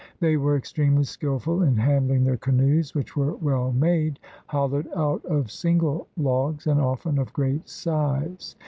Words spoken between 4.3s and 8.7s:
hollowed out of single logs, and often of great size.